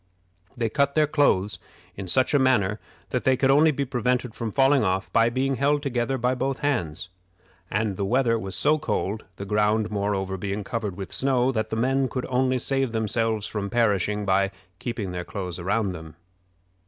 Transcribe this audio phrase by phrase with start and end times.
[0.57, 1.59] They cut their clothes
[1.95, 2.79] in such a manner
[3.11, 6.61] that they could only be prevented from falling off by being held together by both
[6.65, 7.09] hands;
[7.69, 11.75] and the weather was so cold the ground, moreover, being covered with snow that the
[11.75, 16.15] men could only save themselves from perishing by keeping their clothes around them.